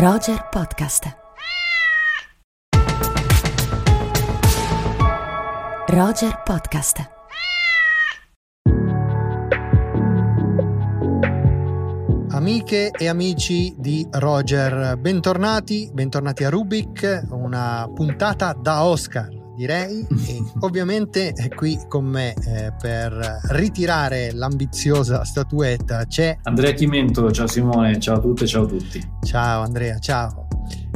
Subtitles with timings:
[0.00, 1.16] Roger Podcast.
[5.88, 7.10] Roger Podcast.
[12.28, 20.40] Amiche e amici di Roger, bentornati, bentornati a Rubik, una puntata da Oscar direi e
[20.60, 28.18] ovviamente qui con me eh, per ritirare l'ambiziosa statuetta c'è Andrea Chimento, ciao Simone, ciao
[28.18, 29.04] a tutte, ciao a tutti.
[29.24, 30.46] Ciao Andrea, ciao.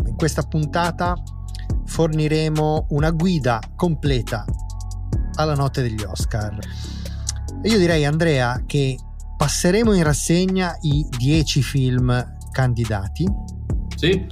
[0.07, 1.21] In questa puntata
[1.87, 4.45] forniremo una guida completa
[5.35, 6.57] alla notte degli Oscar.
[7.63, 8.97] E io direi Andrea che
[9.37, 13.27] passeremo in rassegna i 10 film candidati.
[13.97, 14.24] Sì.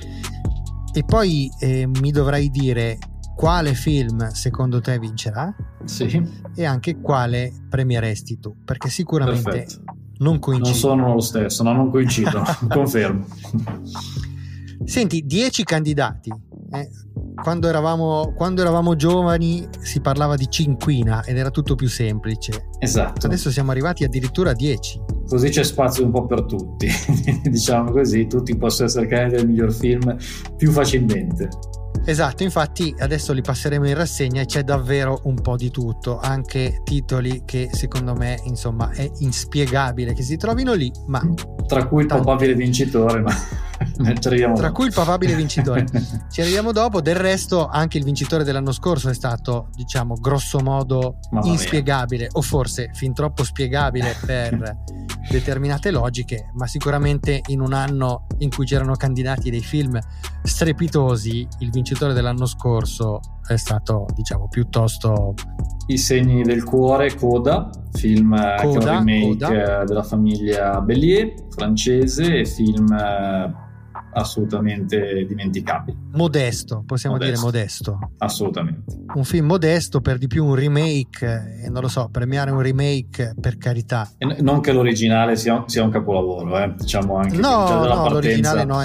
[0.92, 2.98] E poi eh, mi dovrai dire
[3.40, 5.50] quale film secondo te vincerà
[5.86, 6.22] sì.
[6.54, 9.82] e anche quale premieresti tu, perché sicuramente Perfetto.
[10.18, 10.94] non coincidono.
[10.94, 13.24] Non sono lo stesso, no, non coincido, confermo.
[14.84, 16.30] Senti, 10 candidati.
[16.72, 16.90] Eh,
[17.34, 22.68] quando, eravamo, quando eravamo giovani si parlava di cinquina ed era tutto più semplice.
[22.78, 23.24] Esatto.
[23.24, 25.00] Adesso siamo arrivati addirittura a 10.
[25.26, 26.88] Così c'è spazio un po' per tutti,
[27.48, 30.14] diciamo così, tutti possono essere candidati al miglior film
[30.58, 31.48] più facilmente.
[32.04, 36.80] Esatto, infatti adesso li passeremo in rassegna e c'è davvero un po' di tutto, anche
[36.82, 41.22] titoli che secondo me insomma è inspiegabile che si trovino lì, ma...
[41.66, 43.34] Tra cui il papabile vincitore, ma
[44.54, 45.84] Tra cui il papabile vincitore.
[46.30, 51.18] Ci arriviamo dopo, del resto anche il vincitore dell'anno scorso è stato, diciamo, grosso modo
[51.30, 51.52] Mamma mia.
[51.52, 54.76] inspiegabile o forse fin troppo spiegabile per
[55.30, 59.98] determinate logiche, ma sicuramente in un anno in cui c'erano candidati dei film
[60.42, 65.34] strepitosi, il vincitore dell'anno scorso è stato, diciamo, piuttosto
[65.86, 69.80] I segni del cuore, Coda, film eh, che è un Coda, remake Coda.
[69.80, 73.68] eh, della famiglia Bellier, francese, film eh,
[74.12, 75.96] assolutamente dimenticabili.
[76.12, 77.34] modesto, possiamo Modesto.
[77.34, 77.98] dire modesto.
[78.18, 78.98] Assolutamente.
[79.14, 83.34] Un film modesto, per di più un remake, e non lo so, premiare un remake
[83.40, 84.08] per carità.
[84.18, 88.02] E non che l'originale sia, sia un capolavoro, eh, diciamo anche No, già dalla no,
[88.02, 88.10] partenza.
[88.12, 88.78] l'originale no,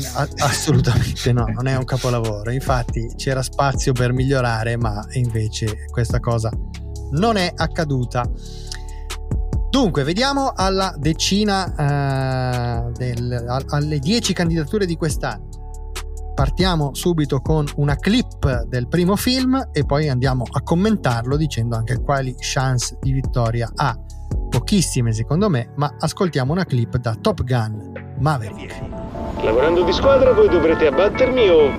[0.43, 2.51] assolutamente no, non è un capolavoro.
[2.51, 6.49] Infatti c'era spazio per migliorare, ma invece questa cosa
[7.11, 8.23] non è accaduta.
[9.75, 15.49] Dunque, vediamo alla decina, eh, del- al- alle 10 candidature di quest'anno.
[16.33, 22.01] Partiamo subito con una clip del primo film e poi andiamo a commentarlo dicendo anche
[22.01, 23.93] quali chance di vittoria ha.
[24.49, 28.81] Pochissime secondo me, ma ascoltiamo una clip da Top Gun Maverick.
[29.43, 31.69] Lavorando di squadra voi dovrete abbattermi o...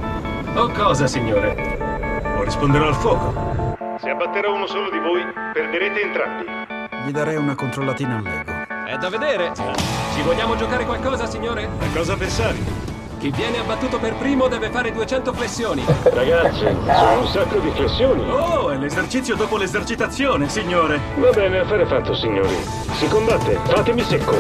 [0.54, 1.78] Oh cosa, signore?
[2.38, 3.32] O risponderò al fuoco.
[3.98, 5.22] Se abbatterò uno solo di voi,
[5.54, 6.55] perderete entrambi.
[7.06, 8.52] Gli darei una controllatina al Lego.
[8.84, 9.52] È da vedere.
[9.54, 11.64] Ci vogliamo giocare qualcosa, signore?
[11.78, 12.64] A cosa pensavi?
[13.18, 15.84] Chi viene abbattuto per primo deve fare 200 flessioni.
[16.02, 18.28] Ragazzi, sono un sacco di flessioni.
[18.28, 20.98] Oh, è l'esercizio dopo l'esercitazione, signore.
[21.18, 22.56] Va bene, affare fatto, signori.
[22.98, 24.32] Si combatte, fatemi secco.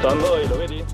[0.00, 0.84] Fanboy, lo vedi?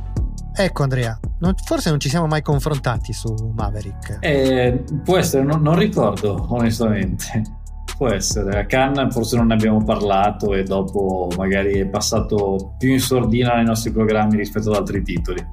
[0.57, 4.19] Ecco Andrea, non- forse non ci siamo mai confrontati su Maverick.
[4.21, 7.63] Eh, può essere, non, non ricordo onestamente.
[7.97, 12.91] Può essere, a Cannes forse non ne abbiamo parlato e dopo magari è passato più
[12.91, 15.45] in sordina nei nostri programmi rispetto ad altri titoli.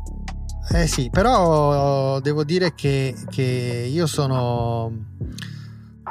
[0.74, 5.08] Eh sì, però devo dire che, che io sono,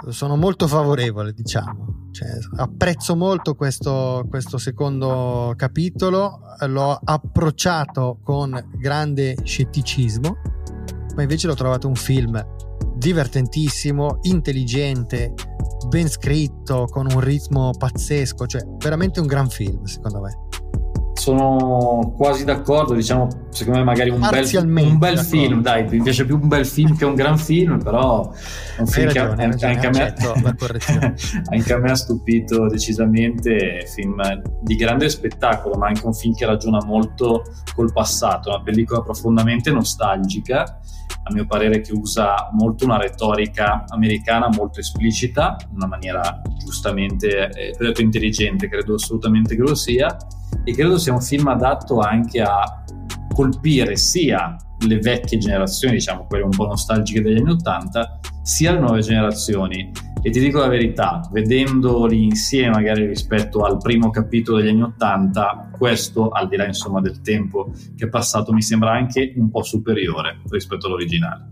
[0.09, 2.09] sono molto favorevole, diciamo.
[2.13, 10.37] Cioè, apprezzo molto questo, questo secondo capitolo, l'ho approcciato con grande scetticismo,
[11.17, 12.45] ma invece l'ho trovato un film
[12.97, 15.33] divertentissimo, intelligente,
[15.91, 20.60] ben scritto, con un ritmo pazzesco, cioè veramente un gran film secondo me.
[21.21, 26.25] Sono quasi d'accordo, diciamo, secondo me magari un bel, un bel film, dai, mi piace
[26.25, 28.33] più un bel film che un gran film, però
[28.79, 31.15] un film che ragione, hai anche, ragione,
[31.53, 34.19] anche a me ha stupito decisamente, film
[34.63, 37.43] di grande spettacolo, ma anche un film che ragiona molto
[37.75, 40.81] col passato, una pellicola profondamente nostalgica,
[41.23, 47.51] a mio parere che usa molto una retorica americana molto esplicita, in una maniera giustamente,
[47.51, 50.17] eh, credo intelligente, credo assolutamente che lo sia,
[50.65, 52.85] e credo sia un film adatto anche a
[53.35, 54.57] colpire sia
[54.87, 59.91] le vecchie generazioni, diciamo quelle un po' nostalgiche degli anni Ottanta, sia le nuove generazioni.
[60.23, 65.71] E ti dico la verità, vedendoli insieme magari rispetto al primo capitolo degli anni Ottanta,
[65.77, 69.63] questo, al di là insomma del tempo che è passato, mi sembra anche un po'
[69.63, 71.49] superiore rispetto all'originale.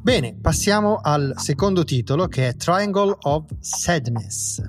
[0.00, 4.62] Bene, passiamo al secondo titolo che è Triangle of Sadness.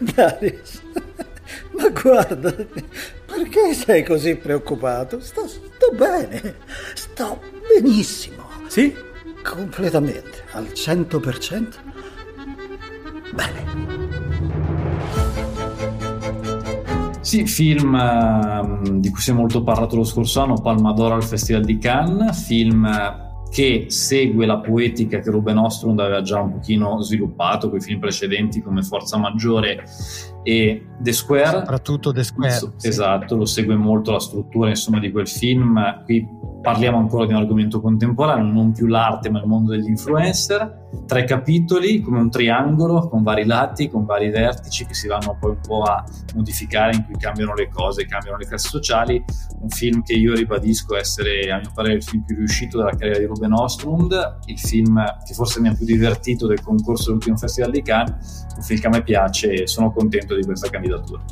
[0.00, 0.80] Darius,
[1.76, 5.20] ma Guarda, perché sei così preoccupato?
[5.20, 6.56] Sto, sto bene,
[6.94, 7.40] sto
[7.74, 8.44] benissimo.
[8.66, 8.94] Sì?
[9.42, 11.66] Completamente, al 100%.
[13.32, 13.68] Bene.
[17.20, 21.22] Sì, film ehm, di cui si è molto parlato lo scorso anno, Palma d'Oro al
[21.22, 27.00] Festival di Cannes, film che segue la poetica che Ruben Ostrund aveva già un pochino
[27.00, 29.82] sviluppato con i film precedenti come Forza Maggiore
[30.44, 31.58] e The Square.
[31.58, 32.52] Soprattutto The Square.
[32.52, 32.88] So, sì.
[32.88, 36.02] Esatto, lo segue molto la struttura insomma, di quel film.
[36.04, 36.26] Qui
[36.62, 40.79] parliamo ancora di un argomento contemporaneo, non più l'arte ma il mondo degli influencer.
[41.06, 45.50] Tre capitoli come un triangolo con vari lati, con vari vertici che si vanno poi
[45.50, 46.04] un po' a
[46.34, 49.24] modificare, in cui cambiano le cose, cambiano le classi sociali.
[49.60, 53.18] Un film che io ribadisco essere, a mio parere, il film più riuscito della carriera
[53.18, 57.70] di Ruben Ostrund, il film che forse mi ha più divertito del concorso dell'ultimo Festival
[57.70, 61.22] di Cannes, un film che a me piace e sono contento di questa candidatura.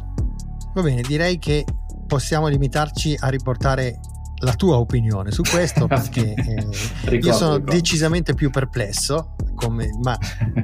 [0.74, 1.64] Va bene, direi che
[2.06, 4.00] possiamo limitarci a riportare
[4.40, 6.66] la tua opinione su questo perché eh,
[7.04, 7.72] ricordo, io sono ricordo.
[7.72, 10.16] decisamente più perplesso come, ma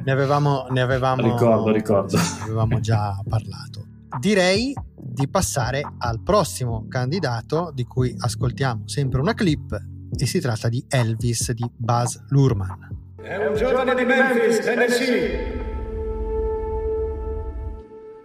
[0.03, 2.17] ne avevamo, ne avevamo, ricordo, ricordo.
[2.17, 3.85] Ne avevamo già parlato.
[4.19, 9.77] Direi di passare al prossimo candidato di cui ascoltiamo sempre una clip
[10.17, 15.63] e si tratta di Elvis di Buzz Lurman è un giovane di Memphis, Tennessee.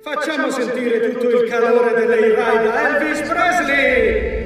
[0.02, 4.39] Facciamo sentire tutto il calore dell'A-Ride da Elvis Presley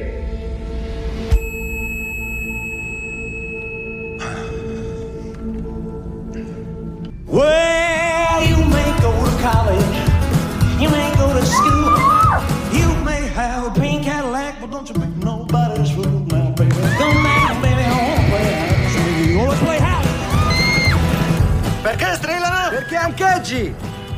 [21.83, 22.69] Perché strillano?
[22.71, 23.75] Perché ancheggi!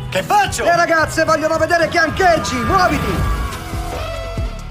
[0.08, 0.64] Che faccio?
[0.64, 3.36] Le ragazze vogliono vedere che ancheggi, muoviti!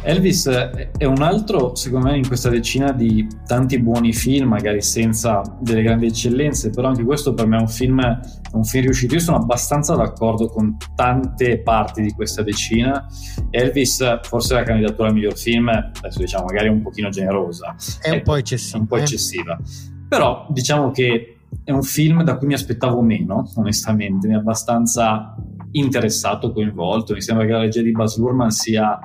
[0.07, 5.41] Elvis è un altro, secondo me, in questa decina di tanti buoni film, magari senza
[5.59, 8.19] delle grandi eccellenze, però anche questo per me è un film, è
[8.51, 9.15] un film riuscito.
[9.15, 13.07] Io sono abbastanza d'accordo con tante parti di questa decina.
[13.49, 17.75] Elvis, forse la candidatura al miglior film, adesso diciamo magari un pochino generosa.
[17.99, 18.77] È un po' eccessiva.
[18.77, 19.01] Un po' eh?
[19.01, 19.59] eccessiva.
[20.07, 25.35] Però diciamo che è un film da cui mi aspettavo meno, onestamente, mi ha abbastanza
[25.71, 27.13] interessato, coinvolto.
[27.13, 28.99] Mi sembra che la regia di Baz Luhrmann sia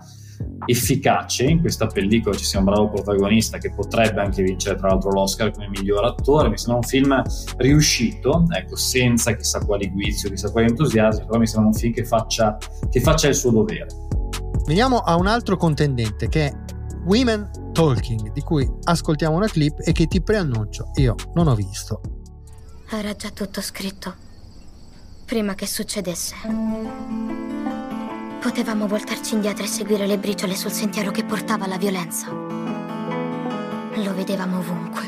[0.66, 5.10] efficace in questa pellicola ci sia un bravo protagonista che potrebbe anche vincere tra l'altro
[5.10, 7.22] l'Oscar come miglior attore mi sembra un film
[7.56, 11.92] riuscito ecco senza chissà quali guizzi o chissà quali entusiasmi però mi sembra un film
[11.92, 12.58] che faccia,
[12.90, 13.86] che faccia il suo dovere.
[14.66, 16.52] Veniamo a un altro contendente che è
[17.06, 22.00] Women Talking di cui ascoltiamo una clip e che ti preannuncio io non ho visto.
[22.90, 24.28] Era già tutto scritto
[25.24, 27.49] prima che succedesse
[28.40, 32.30] Potevamo voltarci indietro e seguire le briciole sul sentiero che portava alla violenza.
[32.30, 35.02] Lo vedevamo ovunque.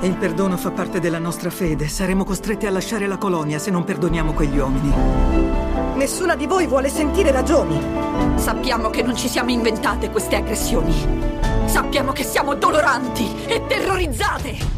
[0.00, 1.88] Il perdono fa parte della nostra fede.
[1.88, 4.92] Saremo costretti a lasciare la colonia se non perdoniamo quegli uomini.
[5.96, 7.78] Nessuna di voi vuole sentire ragioni.
[8.36, 10.94] Sappiamo che non ci siamo inventate queste aggressioni.
[11.66, 14.75] Sappiamo che siamo doloranti e terrorizzate.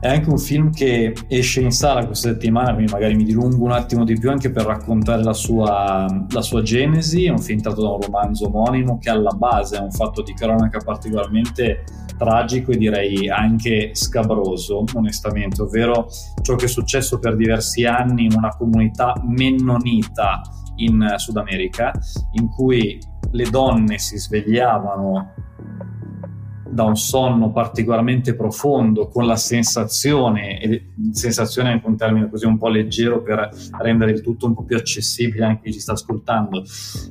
[0.00, 3.72] È anche un film che esce in sala questa settimana, quindi magari mi dilungo un
[3.72, 7.26] attimo di più anche per raccontare la sua, la sua genesi.
[7.26, 10.32] È un film tratto da un romanzo omonimo che alla base è un fatto di
[10.32, 11.84] cronaca particolarmente
[12.16, 16.06] tragico e direi anche scabroso, onestamente, ovvero
[16.40, 20.40] ciò che è successo per diversi anni in una comunità mennonita
[20.76, 21.92] in Sud America,
[22.32, 22.98] in cui
[23.32, 25.34] le donne si svegliavano
[26.80, 32.46] da un sonno particolarmente profondo, con la sensazione, e sensazione è anche un termine così
[32.46, 35.92] un po' leggero per rendere il tutto un po' più accessibile anche chi ci sta
[35.92, 36.64] ascoltando,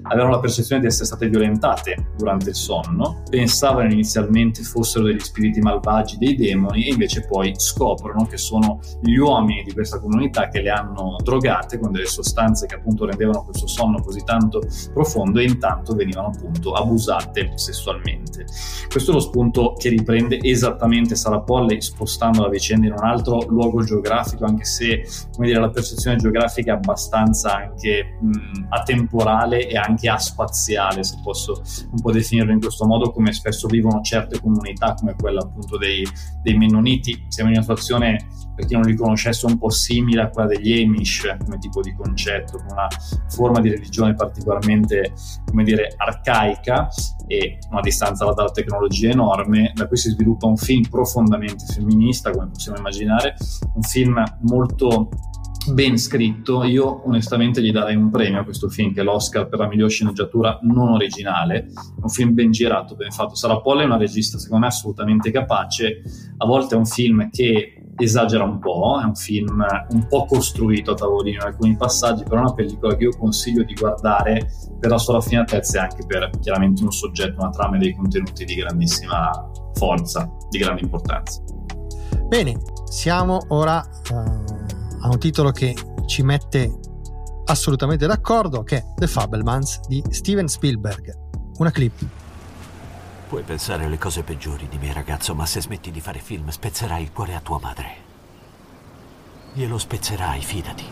[0.03, 5.59] avevano la percezione di essere state violentate durante il sonno, pensavano inizialmente fossero degli spiriti
[5.59, 10.61] malvagi, dei demoni, e invece poi scoprono che sono gli uomini di questa comunità che
[10.61, 14.61] le hanno drogate con delle sostanze che appunto rendevano questo sonno così tanto
[14.93, 18.45] profondo e intanto venivano appunto abusate sessualmente.
[18.89, 23.03] Questo è lo spunto racconto che riprende esattamente Sarah Polley spostando la vicenda in un
[23.03, 29.67] altro luogo geografico, anche se come dire, la percezione geografica è abbastanza anche mh, atemporale
[29.67, 31.61] e anche aspaziale, se posso
[31.91, 36.05] un po' definirlo in questo modo, come spesso vivono certe comunità come quella appunto dei,
[36.41, 37.25] dei Mennoniti.
[37.27, 38.27] Siamo in una situazione
[38.59, 41.95] per chi non li conoscesse, un po' simile a quella degli Amish come tipo di
[41.95, 42.87] concetto, con una
[43.29, 45.13] forma di religione particolarmente,
[45.45, 46.89] come dire, arcaica
[47.25, 49.38] e una distanza dalla tecnologia enorme,
[49.73, 53.35] da cui si sviluppa un film profondamente femminista, come possiamo immaginare,
[53.75, 55.09] un film molto
[55.71, 56.63] ben scritto.
[56.63, 59.89] Io onestamente gli darei un premio a questo film, che è l'Oscar per la miglior
[59.89, 61.71] sceneggiatura non originale.
[62.01, 63.35] Un film ben girato, ben fatto.
[63.35, 66.01] Sarah Poll è una regista, secondo me, assolutamente capace.
[66.37, 70.91] A volte è un film che esagera un po', è un film un po' costruito
[70.91, 74.49] a tavolino in alcuni passaggi, però è una pellicola che io consiglio di guardare
[74.79, 78.45] per la sua raffinatezza e anche per chiaramente un soggetto, una trama e dei contenuti
[78.45, 79.29] di grandissima
[79.73, 81.41] forza, di grande importanza.
[82.27, 84.68] Bene, siamo ora uh,
[85.01, 85.75] a un titolo che
[86.05, 86.79] ci mette
[87.45, 91.17] assolutamente d'accordo, che è The Fablemans di Steven Spielberg.
[91.57, 92.05] Una clip.
[93.27, 97.03] Puoi pensare le cose peggiori di me, ragazzo, ma se smetti di fare film spezzerai
[97.03, 98.07] il cuore a tua madre.
[99.53, 100.83] Glielo spezzerai, fidati.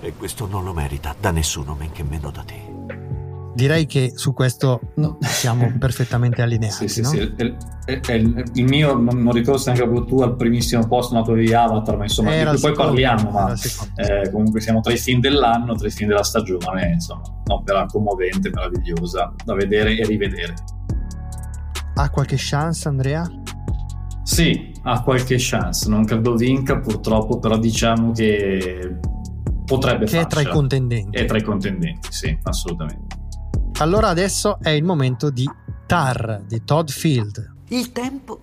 [0.00, 2.72] E questo non lo merita da nessuno, men che meno da te.
[3.54, 5.18] Direi che su questo no.
[5.20, 6.88] siamo perfettamente allineati.
[6.88, 7.08] Sì, sì, no?
[7.08, 7.56] sì.
[7.84, 11.52] È, è, il mio, non, non ricordo se anche tu al primissimo posto nato di
[11.52, 13.54] Avatar, ma insomma, Era di cui poi parliamo, ma
[13.96, 18.50] eh, comunque siamo tra i film dell'anno, tra i film della stagione, insomma, un'opera commovente,
[18.50, 20.54] meravigliosa, da vedere e rivedere.
[21.96, 23.24] Ha qualche chance, Andrea?
[24.22, 28.98] Sì, ha qualche chance, non credo vinca purtroppo, però diciamo che
[29.66, 30.54] potrebbe Che è tra i farcela.
[30.54, 31.16] contendenti.
[31.18, 33.16] È tra i contendenti, sì, assolutamente.
[33.78, 35.48] Allora adesso è il momento di
[35.86, 37.52] Tar di Todd Field.
[37.68, 38.40] Il tempo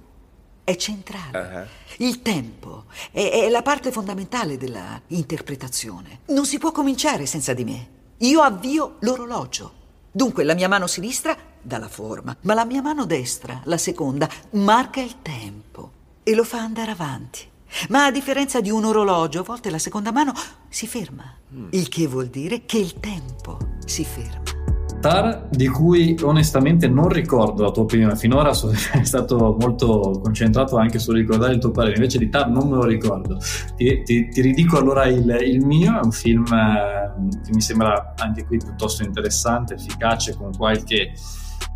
[0.63, 1.69] è centrale.
[1.97, 6.19] Il tempo è, è la parte fondamentale della interpretazione.
[6.27, 7.87] Non si può cominciare senza di me.
[8.17, 9.79] Io avvio l'orologio.
[10.11, 14.29] Dunque la mia mano sinistra dà la forma, ma la mia mano destra, la seconda,
[14.51, 15.91] marca il tempo
[16.23, 17.49] e lo fa andare avanti.
[17.89, 20.33] Ma a differenza di un orologio, a volte la seconda mano
[20.67, 21.33] si ferma,
[21.69, 24.60] il che vuol dire che il tempo si ferma.
[25.01, 30.99] Tar, di cui onestamente non ricordo la tua opinione, finora sono stato molto concentrato anche
[30.99, 33.37] sul ricordare il tuo parere, invece di Tar non me lo ricordo.
[33.75, 38.13] Ti, ti- ti ridico allora il, il mio, è un film eh, che mi sembra
[38.17, 41.11] anche qui piuttosto interessante, efficace, con qualche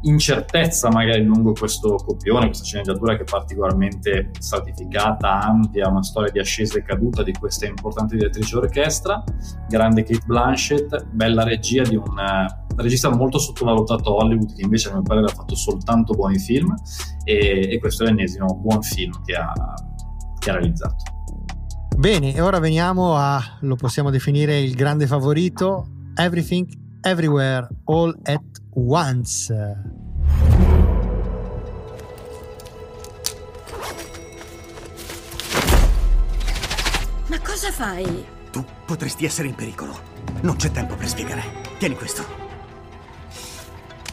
[0.01, 6.39] incertezza magari lungo questo copione, questa sceneggiatura che è particolarmente stratificata, ampia, una storia di
[6.39, 9.23] ascesa e caduta di questa importante direttrice orchestra,
[9.67, 14.93] grande Kate Blanchett, bella regia di un eh, regista molto sottovalutato Hollywood che invece a
[14.93, 16.73] mio parere ha fatto soltanto buoni film
[17.23, 19.53] e, e questo è l'ennesimo buon film che ha,
[20.37, 21.03] che ha realizzato.
[21.97, 26.67] Bene, e ora veniamo a, lo possiamo definire il grande favorito, Everything,
[27.07, 28.41] Everywhere, All at
[28.73, 29.53] Once.
[37.27, 38.25] Ma cosa fai?
[38.49, 39.95] Tu potresti essere in pericolo.
[40.41, 41.43] Non c'è tempo per spiegare.
[41.77, 42.25] Tieni questo.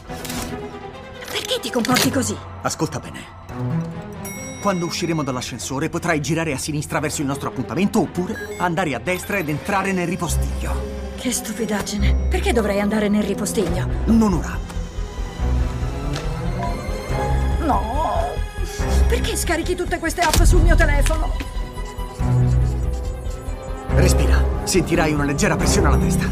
[0.05, 2.37] Perché ti comporti così?
[2.61, 4.61] Ascolta bene.
[4.61, 9.37] Quando usciremo dall'ascensore potrai girare a sinistra verso il nostro appuntamento oppure andare a destra
[9.39, 11.02] ed entrare nel ripostiglio.
[11.23, 12.27] Che stupidaggine.
[12.29, 13.87] Perché dovrei andare nel ripostiglio?
[14.07, 14.57] Non ora.
[17.61, 17.81] No.
[19.07, 21.31] Perché scarichi tutte queste app sul mio telefono?
[23.95, 24.43] Respira.
[24.65, 26.27] Sentirai una leggera pressione alla testa.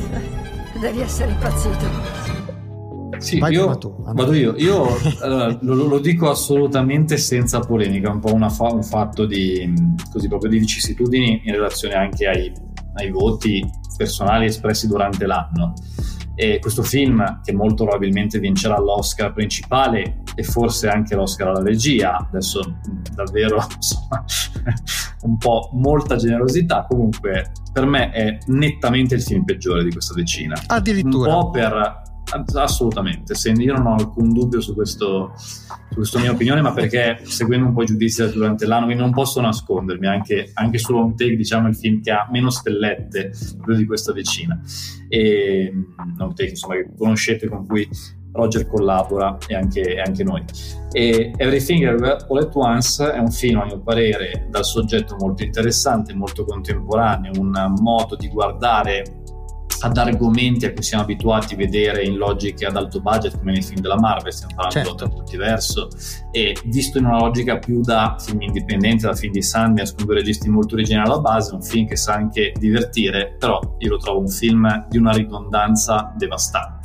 [0.78, 1.86] Devi essere impazzito.
[3.20, 4.56] Sì, Vai io tu, vado io.
[4.58, 4.88] Io
[5.22, 9.74] allora, lo, lo dico assolutamente senza polemica, un po' una fa- un fatto di,
[10.12, 12.52] così, proprio di vicissitudini in relazione anche ai,
[12.96, 15.74] ai voti personali espressi durante l'anno.
[16.34, 22.18] E questo film, che molto probabilmente vincerà l'Oscar principale e forse anche l'Oscar alla regia,
[22.18, 22.80] adesso
[23.14, 24.24] davvero insomma,
[25.24, 30.60] un po' molta generosità, comunque per me è nettamente il film peggiore di questa decina.
[30.68, 31.36] Addirittura.
[31.36, 32.02] Un po' per
[32.54, 35.34] assolutamente, se io non ho alcun dubbio su questo
[35.92, 39.12] su questa mia opinione, ma perché seguendo un po' i giudizi durante l'anno, quindi non
[39.12, 43.34] posso nascondermi, anche, anche su Home Take, diciamo, il film che ha meno stellette
[43.76, 44.60] di questa decina.
[45.10, 45.72] E
[46.18, 47.88] Home Take, insomma, che conoscete, con cui
[48.32, 50.42] Roger collabora e anche, e anche noi.
[50.94, 56.14] E Everything All at Once è un film, a mio parere, dal soggetto molto interessante,
[56.14, 59.21] molto contemporaneo, un modo di guardare
[59.82, 63.62] ad argomenti a cui siamo abituati a vedere in logiche ad alto budget come nei
[63.62, 65.06] film della Marvel, stiamo parlando Certo.
[65.06, 65.88] di multiverso
[66.32, 70.16] e visto in una logica più da film indipendenti, da film di Sundance con due
[70.16, 74.20] registi molto originali alla base, un film che sa anche divertire, però io lo trovo
[74.20, 76.81] un film di una ridondanza devastante,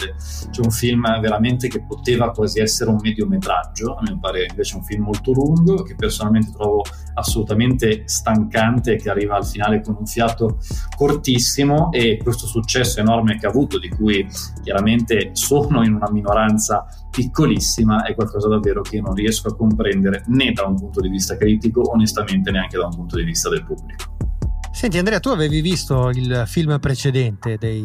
[0.51, 4.85] cioè un film veramente che poteva quasi essere un mediometraggio, a mio parere invece un
[4.85, 6.83] film molto lungo che personalmente trovo
[7.15, 10.59] assolutamente stancante e che arriva al finale con un fiato
[10.97, 14.27] cortissimo e questo successo enorme che ha avuto, di cui
[14.63, 20.53] chiaramente sono in una minoranza piccolissima, è qualcosa davvero che non riesco a comprendere né
[20.53, 24.36] da un punto di vista critico, onestamente neanche da un punto di vista del pubblico.
[24.77, 27.83] Senti Andrea, tu avevi visto il film precedente dei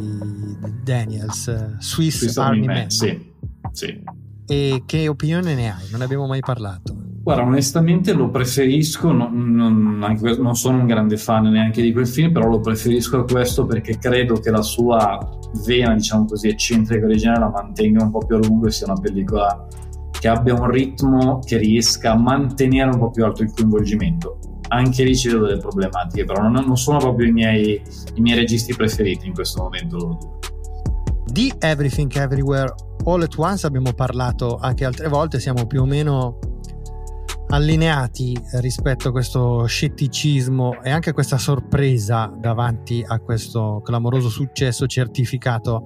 [0.83, 2.75] Daniels, eh, Swiss, Swiss Army Army Man.
[2.75, 3.31] Man, sì,
[3.71, 4.03] sì.
[4.45, 5.89] E che opinione ne hai?
[5.89, 6.93] Non ne abbiamo mai parlato.
[7.24, 12.10] Guarda, onestamente lo preferisco, non, non- anche non sono un grande fan neanche di quel
[12.10, 15.17] film, però lo preferisco a questo perché credo che la sua
[15.65, 19.00] vena, diciamo così, eccentrica originale la mantenga un po' più a lungo e sia una
[19.00, 19.65] pellicola
[20.19, 24.39] che abbia un ritmo che riesca a mantenere un po' più alto il coinvolgimento.
[24.74, 27.82] Anche lì ci vedo delle problematiche, però non, non sono proprio i miei,
[28.16, 30.40] i miei registi preferiti in questo momento.
[31.25, 32.74] Di Everything Everywhere
[33.06, 36.40] All at Once abbiamo parlato anche altre volte, siamo più o meno
[37.48, 44.86] allineati rispetto a questo scetticismo e anche a questa sorpresa davanti a questo clamoroso successo
[44.86, 45.84] certificato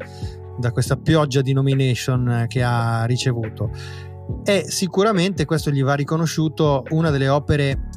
[0.58, 3.72] da questa pioggia di nomination che ha ricevuto.
[4.44, 7.90] E sicuramente questo gli va riconosciuto una delle opere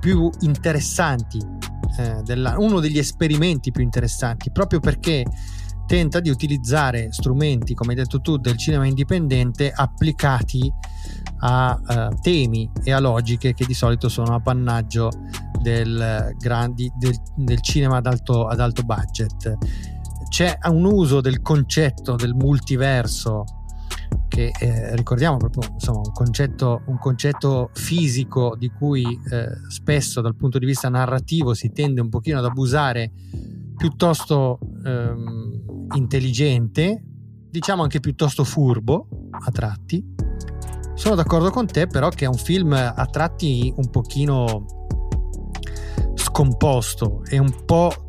[0.00, 1.38] più interessanti,
[1.98, 5.24] eh, della- uno degli esperimenti più interessanti, proprio perché
[5.86, 10.70] tenta di utilizzare strumenti, come hai detto tu, del cinema indipendente applicati
[11.40, 15.08] a eh, temi e a logiche che di solito sono appannaggio
[15.62, 19.56] del, eh, grandi, del, del cinema ad alto, ad alto budget.
[20.28, 23.44] C'è un uso del concetto del multiverso
[24.28, 30.36] che eh, ricordiamo proprio insomma, un, concetto, un concetto fisico di cui eh, spesso dal
[30.36, 33.10] punto di vista narrativo si tende un pochino ad abusare
[33.76, 37.02] piuttosto ehm, intelligente,
[37.50, 40.04] diciamo anche piuttosto furbo a tratti.
[40.94, 44.66] Sono d'accordo con te però che è un film a tratti un pochino
[46.14, 48.07] scomposto e un po'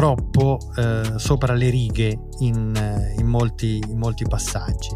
[0.00, 4.88] troppo eh, sopra le righe in, eh, in molti, in molti passaggi.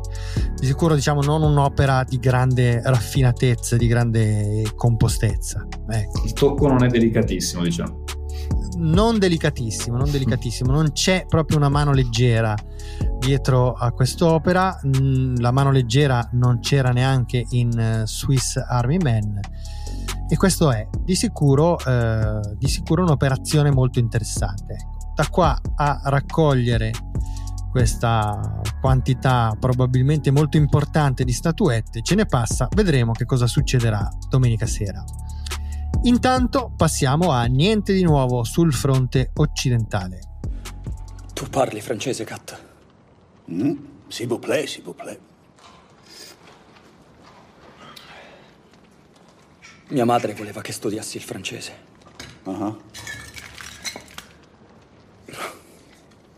[0.56, 5.66] Di sicuro diciamo non un'opera di grande raffinatezza, di grande compostezza.
[5.90, 6.25] Ecco.
[6.25, 8.02] Il tocco non è delicatissimo, diciamo.
[8.78, 12.54] non delicatissimo, non delicatissimo, non c'è proprio una mano leggera
[13.18, 14.80] dietro a quest'opera.
[14.86, 19.38] Mm, La mano leggera non c'era neanche in eh, Swiss Army Man.
[20.26, 24.93] E questo è di sicuro, eh, di sicuro un'operazione molto interessante.
[25.14, 26.90] Da qua a raccogliere
[27.70, 34.66] questa quantità probabilmente molto importante di statuette ce ne passa, vedremo che cosa succederà domenica
[34.66, 35.04] sera.
[36.02, 40.20] Intanto passiamo a niente di nuovo sul fronte occidentale.
[41.32, 42.62] Tu parli francese, Kat?
[43.50, 43.72] Mm?
[44.08, 45.18] S'il vous plaît, s'il vous plaît.
[49.88, 51.72] Mia madre voleva che studiassi il francese.
[52.44, 52.76] Ah,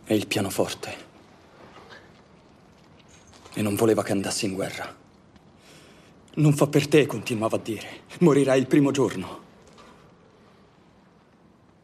[0.09, 1.05] E il pianoforte.
[3.53, 4.95] E non voleva che andassi in guerra.
[6.35, 8.03] Non fa per te, continuava a dire.
[8.21, 9.43] Morirai il primo giorno.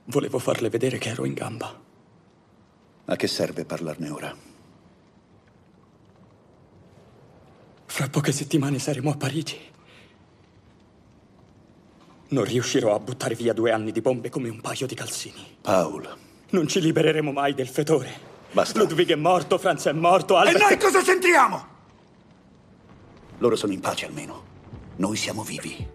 [0.05, 1.81] Volevo farle vedere che ero in gamba.
[3.07, 4.37] A che serve parlarne ora?
[7.87, 9.59] Fra poche settimane saremo a Parigi.
[12.29, 15.57] Non riuscirò a buttare via due anni di bombe come un paio di calzini.
[15.61, 16.31] Paul.
[16.53, 18.11] Non ci libereremo mai del fetore.
[18.53, 18.79] Basta.
[18.79, 20.59] Ludwig è morto, Franz è morto, E Albert...
[20.61, 21.67] noi cosa c'entriamo?
[23.39, 24.43] Loro sono in pace almeno.
[24.97, 25.89] Noi siamo vivi.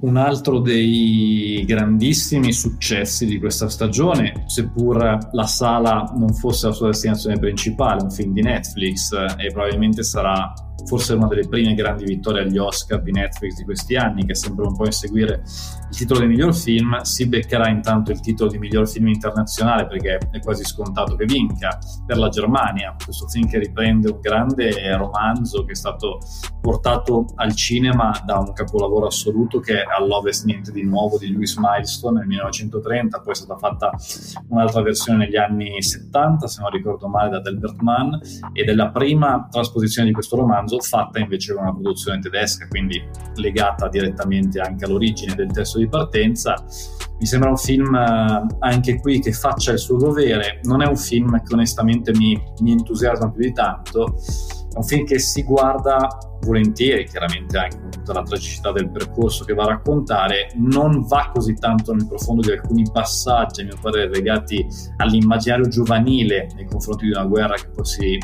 [0.00, 6.88] Un altro dei grandissimi successi di questa stagione, seppur la sala non fosse la sua
[6.88, 10.52] destinazione principale, un film di Netflix e probabilmente sarà
[10.86, 14.66] forse una delle prime grandi vittorie agli Oscar di Netflix di questi anni, che sembra
[14.66, 15.42] un po' inseguire
[15.94, 20.18] il titolo di miglior film, si beccherà intanto il titolo di miglior film internazionale perché
[20.32, 22.96] è quasi scontato che vinca per la Germania.
[23.02, 26.18] Questo film che riprende un grande romanzo che è stato
[26.60, 31.56] portato al cinema da un capolavoro assoluto che è All'Ovest Niente di Nuovo di Lewis
[31.58, 33.92] Milestone nel 1930, poi è stata fatta
[34.48, 38.14] un'altra versione negli anni 70, se non ricordo male, da Delbert Mann,
[38.52, 43.00] ed è la prima trasposizione di questo romanzo fatta invece con una produzione tedesca, quindi
[43.36, 46.64] legata direttamente anche all'origine del testo di partenza.
[47.18, 50.96] Mi sembra un film eh, anche qui che faccia il suo dovere, non è un
[50.96, 54.16] film che onestamente mi, mi entusiasma più di tanto,
[54.74, 56.08] è un film che si guarda
[56.40, 61.30] volentieri, chiaramente anche con tutta la tragicità del percorso che va a raccontare, non va
[61.32, 67.06] così tanto nel profondo di alcuni passaggi, a mio parere, legati all'immaginario giovanile nei confronti
[67.06, 68.18] di una guerra che poi si,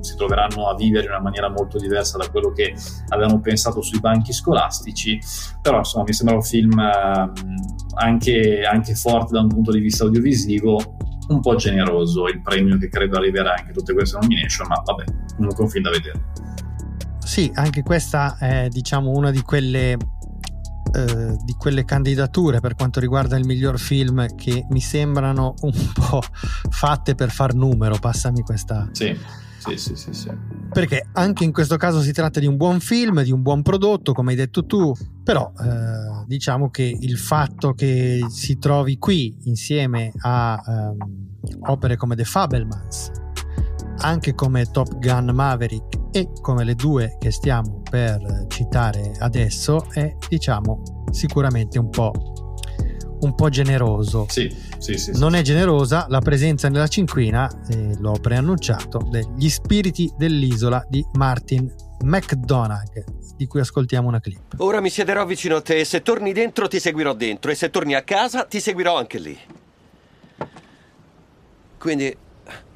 [0.00, 2.74] si troveranno a vivere in una maniera molto diversa da quello che
[3.08, 5.18] avevano pensato sui banchi scolastici,
[5.62, 7.32] però insomma mi sembra un film eh,
[7.94, 10.96] anche, anche forte da un punto di vista audiovisivo,
[11.28, 15.04] un po' generoso il premio che credo arriverà anche tutte queste nomination, ma vabbè,
[15.36, 16.24] comunque un film da vedere.
[17.18, 19.96] Sì, anche questa è diciamo una di quelle
[20.96, 26.22] eh, di quelle candidature per quanto riguarda il miglior film che mi sembrano un po'
[26.70, 28.88] fatte per far numero, passami questa.
[28.92, 29.44] Sì.
[29.58, 30.30] Sì, sì, sì, sì.
[30.72, 34.12] Perché anche in questo caso si tratta di un buon film, di un buon prodotto,
[34.12, 34.94] come hai detto tu,
[35.26, 40.96] però eh, diciamo che il fatto che si trovi qui insieme a ehm,
[41.66, 43.10] opere come The Fabelmans,
[44.02, 50.14] anche come Top Gun Maverick e come le due che stiamo per citare adesso è
[50.28, 52.12] diciamo sicuramente un po',
[53.22, 54.26] un po generoso.
[54.28, 60.08] Sì, sì, sì, non è generosa la presenza nella cinquina, eh, l'ho preannunciato, degli spiriti
[60.16, 61.68] dell'isola di Martin
[62.04, 64.54] McDonagh, di cui ascoltiamo una clip.
[64.58, 67.70] Ora mi siederò vicino a te e se torni dentro ti seguirò dentro e se
[67.70, 69.38] torni a casa ti seguirò anche lì.
[71.78, 72.16] Quindi,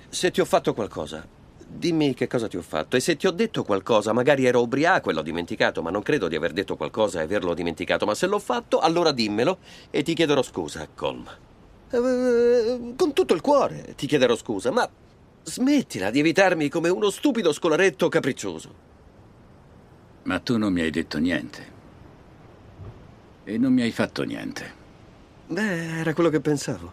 [0.09, 1.27] se ti ho fatto qualcosa,
[1.66, 2.96] dimmi che cosa ti ho fatto.
[2.96, 6.29] E se ti ho detto qualcosa, magari ero ubriaco e l'ho dimenticato, ma non credo
[6.29, 8.05] di aver detto qualcosa e averlo dimenticato.
[8.05, 9.59] Ma se l'ho fatto, allora dimmelo
[9.90, 11.29] e ti chiederò scusa, Colm.
[11.90, 14.88] Eh, con tutto il cuore ti chiederò scusa, ma
[15.42, 18.89] smettila di evitarmi come uno stupido scolaretto capriccioso.
[20.24, 21.78] Ma tu non mi hai detto niente.
[23.44, 24.78] E non mi hai fatto niente.
[25.48, 26.92] Beh, era quello che pensavo.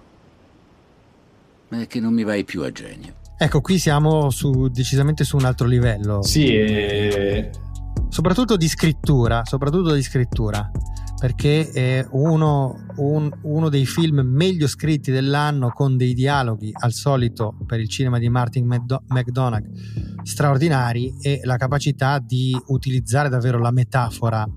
[1.69, 3.13] Ma è che non mi vai più a genio.
[3.37, 6.23] Ecco, qui siamo su, decisamente su un altro livello.
[6.23, 7.51] Sì, e...
[8.09, 10.71] soprattutto di scrittura, soprattutto di scrittura,
[11.19, 17.57] perché è uno, un, uno, dei film meglio scritti dell'anno con dei dialoghi al solito
[17.65, 19.65] per il cinema di Martin McDonagh
[20.23, 24.47] straordinari e la capacità di utilizzare davvero la metafora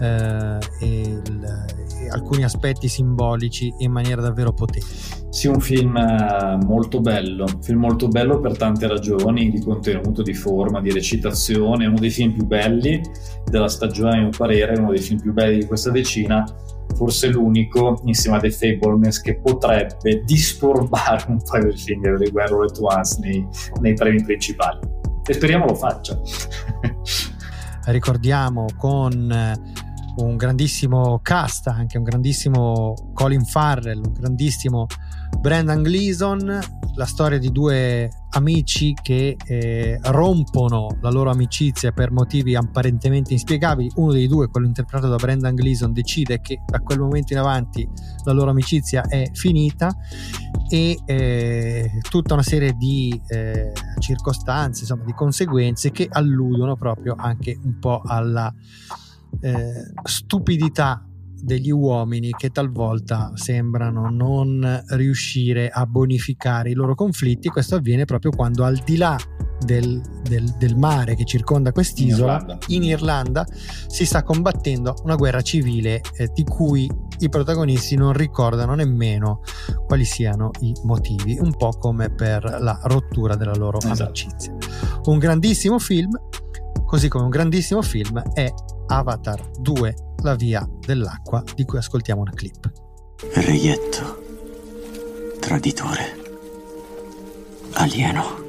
[0.00, 1.64] eh, e, il,
[2.00, 4.86] e alcuni aspetti simbolici in maniera davvero potente.
[5.30, 10.22] Sì, un film eh, molto bello, un film molto bello per tante ragioni, di contenuto,
[10.22, 13.00] di forma, di recitazione, uno dei film più belli
[13.44, 16.44] della stagione a mio parere, uno dei film più belli di questa decina,
[16.94, 22.54] forse l'unico insieme a The Fablemans che potrebbe disturbare un paio di film delle guerre
[22.54, 23.46] All at Once nei,
[23.80, 24.78] nei premi principali.
[25.24, 26.20] E speriamo lo faccia.
[27.86, 29.12] Ricordiamo con
[30.14, 34.86] un grandissimo cast, anche un grandissimo Colin Farrell, un grandissimo
[35.38, 36.60] Brendan Gleeson,
[36.94, 43.90] la storia di due amici che eh, rompono la loro amicizia per motivi apparentemente inspiegabili.
[43.96, 47.88] Uno dei due, quello interpretato da Brendan Gleeson, decide che da quel momento in avanti
[48.24, 49.94] la loro amicizia è finita
[50.68, 57.58] e eh, tutta una serie di eh, circostanze, insomma, di conseguenze che alludono proprio anche
[57.62, 58.52] un po' alla
[59.40, 61.06] eh, stupidità
[61.42, 67.48] degli uomini che talvolta sembrano non riuscire a bonificare i loro conflitti.
[67.48, 69.18] Questo avviene proprio quando al di là
[69.58, 72.58] del, del, del mare che circonda quest'isola, in Irlanda.
[72.68, 73.46] in Irlanda,
[73.88, 79.40] si sta combattendo una guerra civile eh, di cui i protagonisti non ricordano nemmeno
[79.86, 84.04] quali siano i motivi, un po' come per la rottura della loro esatto.
[84.04, 84.56] amicizia.
[85.04, 86.10] Un grandissimo film,
[86.84, 88.52] così come un grandissimo film è
[88.86, 92.70] Avatar 2 La via dell'acqua di cui ascoltiamo una clip.
[93.34, 94.22] Reietto,
[95.40, 96.20] traditore,
[97.72, 98.40] alieno.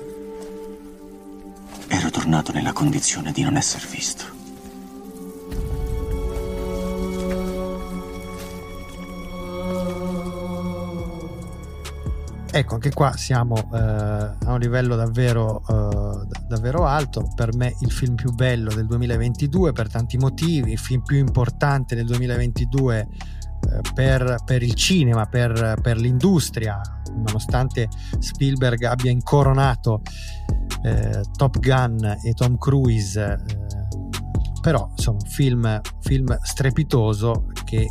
[1.88, 4.42] Ero tornato nella condizione di non essere visto.
[12.55, 17.27] Ecco, anche qua siamo eh, a un livello davvero, eh, davvero alto.
[17.33, 21.95] Per me il film più bello del 2022 per tanti motivi, il film più importante
[21.95, 23.07] del 2022 eh,
[23.95, 26.79] per, per, il cinema, per, per, l'industria,
[27.15, 27.89] nonostante
[28.19, 30.03] Spielberg abbia incoronato
[30.83, 33.19] eh, Top Gun e Tom Cruise.
[33.19, 33.37] eh,
[34.61, 37.87] però insomma un film, film strepitoso che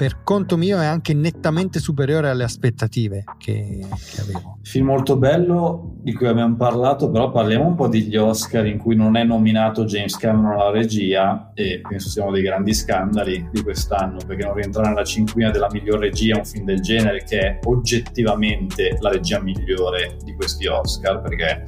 [0.00, 3.84] per conto mio è anche nettamente superiore alle aspettative che,
[4.14, 4.56] che, avevo.
[4.62, 8.96] Film molto bello di cui abbiamo parlato, però parliamo un po' degli Oscar in cui
[8.96, 14.16] non è nominato James Cameron alla regia e penso siano dei grandi scandali di quest'anno
[14.26, 18.96] perché non rientra nella cinquina della miglior regia un film del genere che è oggettivamente
[19.00, 21.64] la regia migliore di questi Oscar perché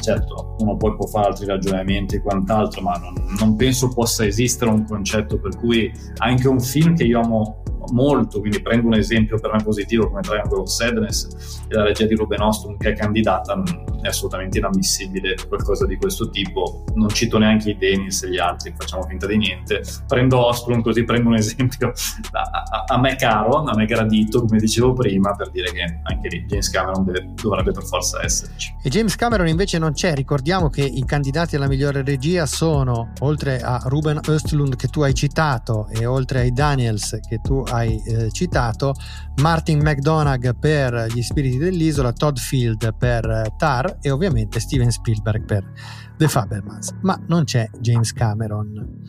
[0.00, 4.70] certo uno poi può fare altri ragionamenti e quant'altro ma non, non penso possa esistere
[4.70, 9.38] un concetto per cui anche un film che io amo molto, quindi prendo un esempio
[9.38, 12.94] per me positivo come Triangle of Sadness e la regia di Ruben Ostrom che è
[12.94, 13.60] candidata,
[14.02, 16.84] è assolutamente inammissibile qualcosa di questo tipo.
[16.94, 19.82] Non cito neanche i Dennis e gli altri, facciamo finta di niente.
[20.06, 21.92] Prendo Ostrom così prendo un esempio
[22.32, 26.28] a, a, a me caro, a me gradito, come dicevo prima, per dire che anche
[26.28, 28.74] lì James Cameron deve, dovrebbe per forza esserci.
[28.82, 33.60] E James Cameron invece non c'è, ricordiamo che i candidati alla migliore regia sono, oltre
[33.60, 38.30] a Ruben Östlund che tu hai citato e oltre ai Daniels che tu hai eh,
[38.30, 38.94] citato,
[39.40, 45.44] Martin McDonagh per Gli Spiriti dell'Isola, Todd Field per eh, Tar e ovviamente Steven Spielberg
[45.44, 45.72] per
[46.16, 49.00] The Fabermans, ma non c'è James Cameron.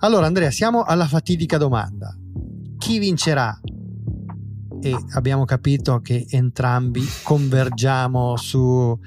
[0.00, 2.16] Allora Andrea, siamo alla fatidica domanda.
[2.78, 3.58] Chi vincerà?
[4.80, 8.98] E abbiamo capito che entrambi convergiamo su,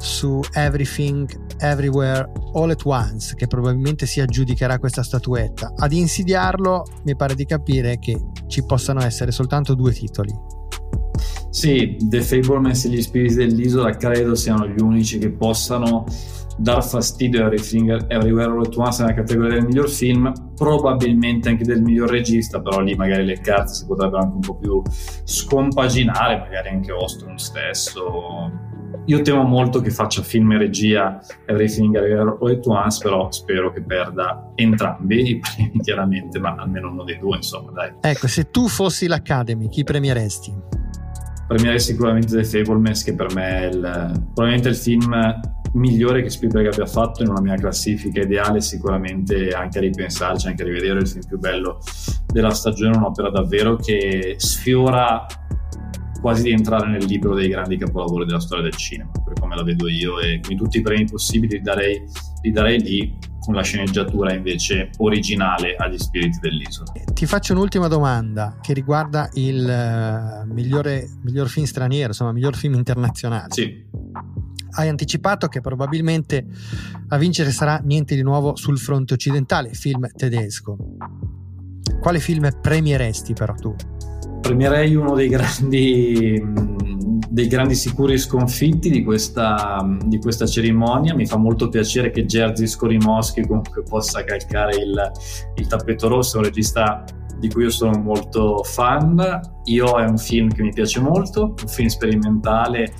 [0.00, 5.72] su Everything, Everywhere, All at Once, che probabilmente si aggiudicherà questa statuetta.
[5.76, 10.34] Ad insidiarlo mi pare di capire che ci possano essere soltanto due titoli.
[11.50, 16.06] Sì, The Fablemans e gli spiriti dell'isola credo siano gli unici che possano
[16.56, 21.64] dar fastidio a Everything Everywhere All At Once nella categoria del miglior film, probabilmente anche
[21.64, 24.82] del miglior regista, però lì magari le carte si potrebbero anche un po' più
[25.24, 28.69] scompaginare, magari anche Ostrom stesso.
[29.10, 33.72] Io temo molto che faccia film e regia Everything Everywhere All At Once, però spero
[33.72, 37.92] che perda entrambi i premi chiaramente, ma almeno uno dei due, insomma, dai.
[38.02, 40.54] Ecco, se tu fossi l'Academy, chi premieresti?
[41.48, 43.80] Premierei sicuramente The Fablemans, che per me è il,
[44.32, 45.40] probabilmente il film
[45.72, 50.62] migliore che Spielberg abbia fatto in una mia classifica ideale sicuramente anche a ripensarci, anche
[50.62, 51.78] a rivedere il film più bello
[52.26, 55.26] della stagione, un'opera davvero che sfiora
[56.20, 59.62] quasi di entrare nel libro dei grandi capolavori della storia del cinema, per come la
[59.62, 62.02] vedo io e quindi tutti i premi possibili li darei,
[62.42, 66.92] li darei lì con la sceneggiatura invece originale agli spiriti dell'isola.
[67.12, 72.74] Ti faccio un'ultima domanda che riguarda il uh, migliore, miglior film straniero, insomma, miglior film
[72.74, 73.48] internazionale.
[73.50, 73.88] Sì
[74.72, 76.46] hai anticipato che probabilmente
[77.08, 80.76] a vincere sarà niente di nuovo sul fronte occidentale, film tedesco.
[82.00, 83.74] Quale film premieresti però tu?
[84.40, 86.42] Premierei uno dei grandi,
[87.28, 91.14] dei grandi sicuri sconfitti di questa, di questa, cerimonia.
[91.14, 95.12] Mi fa molto piacere che Jerzy Skorimowski comunque possa calcare il,
[95.56, 97.04] il tappeto rosso, un regista
[97.38, 99.40] di cui io sono molto fan.
[99.64, 102.92] Io è un film che mi piace molto, un film sperimentale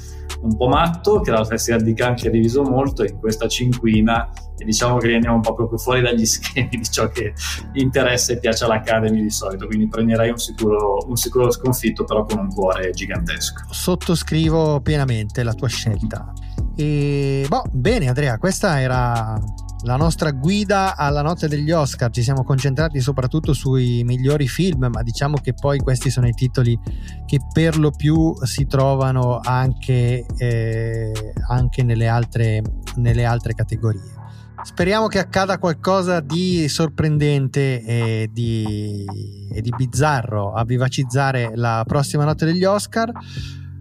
[0.43, 4.31] un po' matto che la Festival di Cannes ci ha diviso molto in questa cinquina
[4.57, 7.33] e diciamo che andiamo un po' proprio fuori dagli schemi di ciò che
[7.75, 12.39] interessa e piace all'Academy di solito quindi prenderei un sicuro, un sicuro sconfitto però con
[12.39, 13.65] un cuore gigantesco.
[13.71, 16.33] Sottoscrivo pienamente la tua scelta.
[16.77, 19.39] E boh, bene Andrea questa era
[19.83, 22.11] la nostra guida alla notte degli Oscar.
[22.11, 26.79] Ci siamo concentrati soprattutto sui migliori film, ma diciamo che poi questi sono i titoli
[27.27, 32.63] che per lo più si trovano anche, eh, anche nelle, altre,
[32.97, 34.19] nelle altre categorie.
[34.63, 39.07] Speriamo che accada qualcosa di sorprendente e di,
[39.51, 43.11] e di bizzarro a vivacizzare la prossima notte degli Oscar.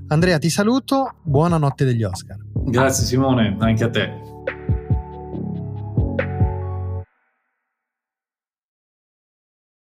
[0.08, 1.16] Andrea, ti saluto.
[1.22, 2.38] Buonanotte degli Oscar.
[2.54, 4.79] Grazie Simone, anche a te.